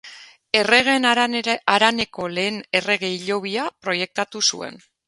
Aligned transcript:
Erregeen 0.61 1.05
Haraneko 1.75 2.27
lehen 2.39 2.59
errege 2.81 3.15
hilobia 3.19 3.71
proiektatu 3.87 4.47
zuen. 4.53 4.87